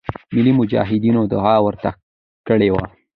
ملی 0.33 0.51
مجاهدینو 0.59 1.21
دعا 1.33 1.55
ورته 1.65 1.89
کړې 2.47 2.69
وه. 2.73 2.85